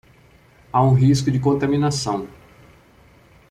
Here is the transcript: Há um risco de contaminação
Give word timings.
Há 0.73 0.81
um 0.81 0.95
risco 0.95 1.29
de 1.29 1.37
contaminação 1.39 2.27